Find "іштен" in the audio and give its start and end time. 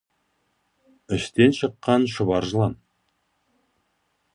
1.19-1.55